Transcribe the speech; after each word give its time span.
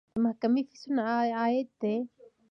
د 0.13 0.17
محکمې 0.25 0.61
فیسونه 0.69 1.03
عاید 1.37 1.69
دی 1.81 1.97